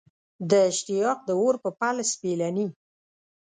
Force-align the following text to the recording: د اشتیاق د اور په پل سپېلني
د 0.49 0.51
اشتیاق 0.71 1.17
د 1.25 1.29
اور 1.41 1.55
په 1.63 1.69
پل 1.79 1.95
سپېلني 2.11 2.67